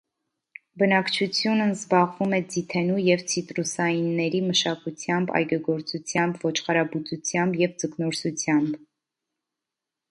Բնակչությունն 0.81 1.73
զբաղվում 1.73 2.33
է 2.37 2.39
ձիթենու 2.53 2.97
և 3.09 3.25
ցիտրուսայինների 3.33 4.41
մշակությամբ, 4.47 5.35
այգեգործությամբ, 5.41 6.41
ոչխարաբուծությամբ 6.51 7.63
և 7.65 7.79
ձկնորսությամբ։ 7.85 8.83